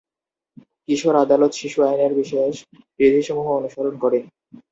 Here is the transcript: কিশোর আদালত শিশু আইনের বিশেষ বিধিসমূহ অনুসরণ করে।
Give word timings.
কিশোর 0.85 1.15
আদালত 1.15 1.51
শিশু 1.53 1.79
আইনের 1.83 2.13
বিশেষ 2.19 2.53
বিধিসমূহ 2.99 3.47
অনুসরণ 3.59 3.95
করে। 4.03 4.19